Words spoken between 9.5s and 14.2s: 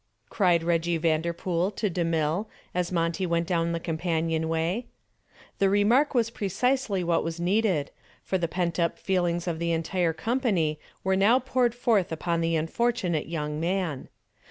the entire company were now poured forth upon the unfortunate young man.